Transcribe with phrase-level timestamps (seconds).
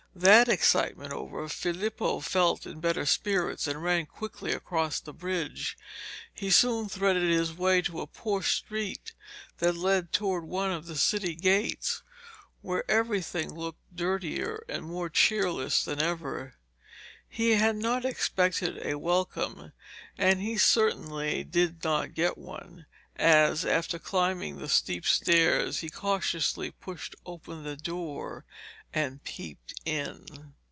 [0.13, 5.77] That excitement over, Filippo felt in better spirits and ran quickly across the bridge.
[6.33, 9.13] He soon threaded his way to a poor street
[9.59, 12.03] that led towards one of the city gates,
[12.61, 16.55] where everything looked dirtier and more cheerless than ever.
[17.29, 19.71] He had not expected a welcome,
[20.17, 26.69] and he certainly did not get one, as, after climbing the steep stairs, he cautiously
[26.71, 28.43] pushed open the door
[28.93, 30.53] and peeped in.